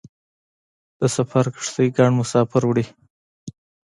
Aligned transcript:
د 0.99 1.01
سفر 1.15 1.45
کښتۍ 1.53 1.87
ګڼ 1.97 2.09
مسافر 2.19 2.61
وړي. 2.65 2.85